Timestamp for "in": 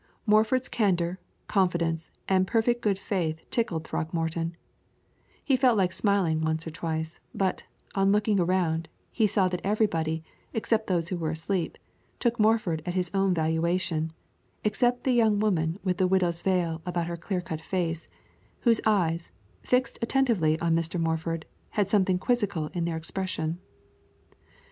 22.73-22.85